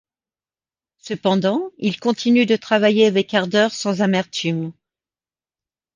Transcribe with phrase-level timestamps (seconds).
[0.97, 4.73] Cependant, il continue de travailler avec ardeur sans amertume.